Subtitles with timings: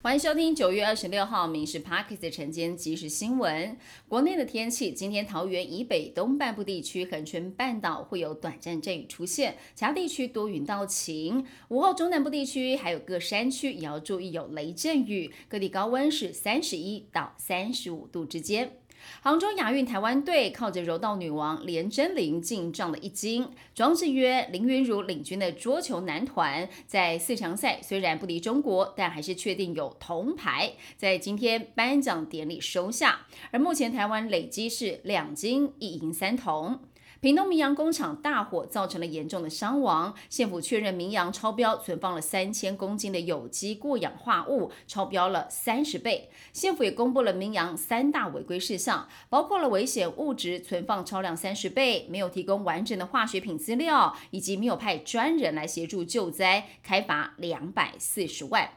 [0.00, 3.76] 欢迎收听九月二十六号《民事 Parkes》的晨间即时新闻。
[4.06, 11.44] 国内的天气，今天桃园以北东半部地区、恒春半岛会有短暂阵雨出现，其他地区多云到晴。
[11.70, 18.78] 午后中南部地区还有各山区也要注意有雷阵雨，各地高温是三十一到三十五度之间。
[19.22, 33.26] 杭州亚运台湾队靠着柔道女王连真玲进账了一金，庄智约、林云如领军的桌球男团在四强赛虽然不敌中国，但还是确定有铜牌，在今天颁奖典礼收下。
[33.50, 36.78] 而目前台湾累积是两金一银三铜。
[37.20, 46.30] 屏东明阳工厂大火造成了严重的伤亡，县府确认明阳超标存放了三千公斤的有机过氧化物，超标了三十倍。
[46.52, 58.70] 县府也公布了明阳三大违规事项，包括了危险物质存放超量三十倍，没有提供完整的化学品资料，以及没有派专人来协助救灾，开罚两百四十万。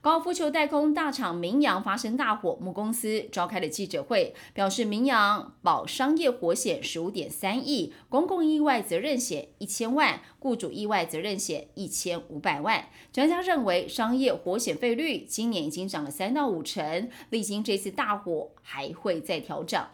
[0.00, 12.88] 高尔夫球代工大厂明阳发生大火，母公司召开了记者会，表示明阳保商业火险十五点三亿，公共意外责任险一千万，雇主意外责任险一千五百万。
[13.12, 19.84] 专家认为，商业火险费率今年已经涨了三到五成，历经这次大火还会再调整。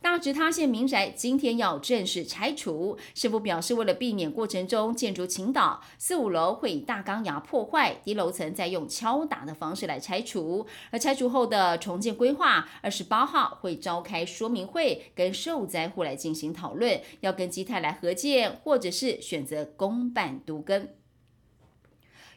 [0.00, 10.66] 大直塌陷民宅今天要正式拆除，师傅表示，为了避免过程中建筑倾倒，四五楼会以大钢牙破坏，低楼层再用敲打的方式来拆除。
[10.90, 20.88] 而拆除后的重建规划，二十八号会召开说明会，跟受灾户来进行讨论，要跟基泰来合建，或者是选择公办独耕。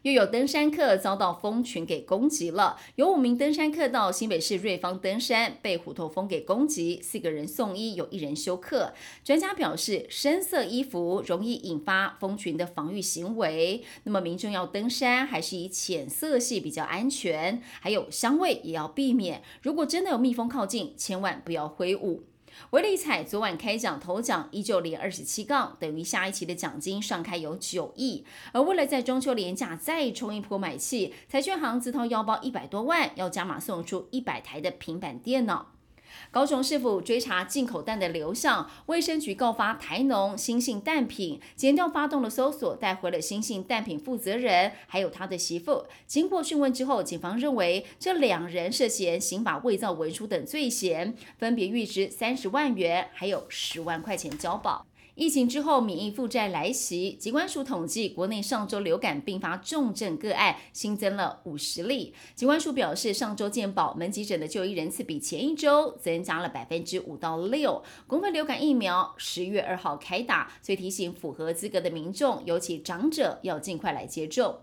[0.04, 8.94] 又有登山客遭到蜂群给攻击了，有五名登山客到新北市瑞芳登山，被虎头蜂给攻击，四个人送医，有一人休克。
[9.24, 19.44] 专家表示，深色衣服容易引发蜂群的防御行为，那么民众要登山还是以浅色系比较安全，还有香味也要避免。
[19.62, 22.24] 如果真的有蜜蜂靠近，千万不要挥舞。
[22.72, 28.26] 威利彩昨晚开奖头奖依旧连二十七杠，等于下一期的奖金上开有九亿。
[28.52, 35.68] 而为了在中秋连假再冲一波买气，彩券行自掏腰包一百多万，要加码送出一百台的平板电脑。
[36.32, 45.86] 高雄市府追查进口蛋的流向，卫生局告发台农新性蛋品，检调发动了搜索，带回了新性蛋品负责人，还有他的媳妇。
[46.08, 54.86] 经过讯问之后，警方认为这两人涉嫌刑法伪造文书等罪嫌，分别预支三十万元，还有十万块钱交保。
[55.16, 57.12] 疫情之后，免疫负债来袭。
[57.14, 62.14] 疾管署统计，国内上周流感并发重症个案新增了五十例。
[62.34, 67.84] 疾管署表示，上周健保门急诊的就医人次比前一周增加了百分之五到六。
[68.08, 74.62] 公费流感疫苗十月二号开打，所以提醒符合资格的民众，尤其长者要尽快来接种。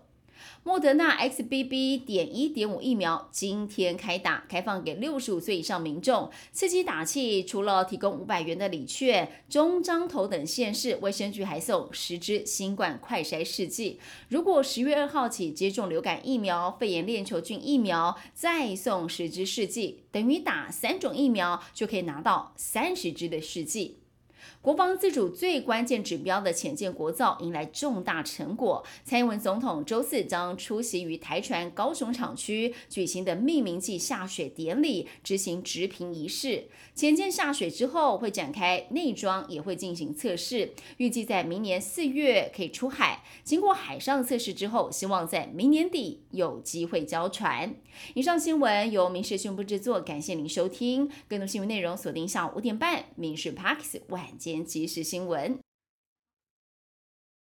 [0.63, 2.03] 莫德纳 XBB.
[2.05, 6.29] 点一点五疫苗今天开打，开放给六十五岁以上民众。
[6.51, 13.99] 刺激打气，除了提供五百元的礼券、中彰头等县市卫生局还送十支新冠快筛试剂。
[14.29, 23.97] 如果十月二号起接种流感疫苗、肺炎链球菌疫苗，再送十支试剂，等于打三种疫苗就可以拿到三十支的试剂。
[24.61, 28.85] 国防自主最关键指标的浅建国造迎来重大成果。
[29.03, 36.67] 蔡英文总统周四将出席于台船高雄厂区举行的命名暨下水典礼，执行直评仪式。
[36.93, 43.23] 浅建下水之后，会展开内装，也会进行测试，预计在明年四月可以出海。
[43.43, 47.75] 经过海上测试之后，希望在明年底有机会交船。
[48.13, 51.09] 以上新闻由民事讯部制作，感谢您收听。
[51.27, 53.99] 更多新闻内容锁定下午五点半《民事 Parks
[54.29, 55.55] 晚间即时新闻》。